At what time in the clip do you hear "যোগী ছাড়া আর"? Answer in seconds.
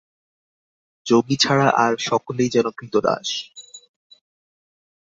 1.05-1.93